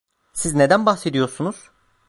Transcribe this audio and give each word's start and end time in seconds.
Siz 0.33 0.53
neden 0.55 0.85
bahsediyorsunuz? 0.85 1.71